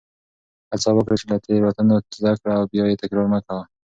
هڅه 0.71 0.89
وکړه 0.93 1.15
چې 1.19 1.25
له 1.31 1.37
تېروتنو 1.45 1.95
زده 2.17 2.33
کړه 2.41 2.53
او 2.57 2.63
بیا 2.71 2.83
یې 2.89 2.99
تکرار 3.01 3.25
مه 3.33 3.39
کوه. 3.45 3.63